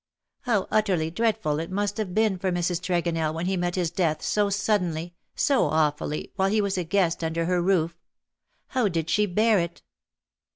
How 0.45 0.67
utterly 0.71 1.11
dreadful 1.11 1.59
it 1.59 1.69
must 1.69 1.97
have 1.97 2.15
been 2.15 2.39
for 2.39 2.51
Mrs. 2.51 2.81
Tregonell 2.81 3.35
when 3.35 3.45
he 3.45 3.55
met 3.55 3.75
his 3.75 3.91
deaths 3.91 4.25
so 4.25 4.49
suddenly, 4.49 5.13
so 5.35 5.65
awfully, 5.65 6.31
while 6.37 6.49
he 6.49 6.59
was 6.59 6.75
a 6.75 6.83
guest 6.83 7.23
under 7.23 7.45
her 7.45 7.61
roof. 7.61 7.99
How 8.69 8.87
did 8.87 9.11
she 9.11 9.27
bear 9.27 9.59
it 9.59 9.83